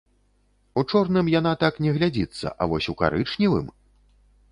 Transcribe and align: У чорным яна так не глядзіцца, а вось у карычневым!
У 0.81 0.83
чорным 0.93 1.29
яна 1.39 1.51
так 1.63 1.77
не 1.87 1.91
глядзіцца, 1.97 2.53
а 2.65 2.69
вось 2.71 2.89
у 2.95 2.97
карычневым! 3.03 3.67